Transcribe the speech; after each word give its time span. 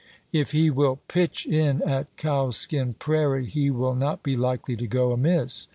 If 0.33 0.49
he 0.51 0.71
will 0.71 0.99
pitch 1.07 1.45
in 1.45 1.83
at 1.83 2.07
Cowskin 2.17 2.95
Prairie 2.97 3.45
he 3.45 3.69
will 3.69 3.93
not 3.93 4.23
be 4.23 4.35
likely 4.35 4.75
to 4.77 4.87
go 4.87 5.11
amiss. 5.11 5.67